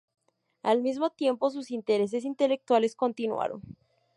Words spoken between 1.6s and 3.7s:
intereses intelectuales continuaron.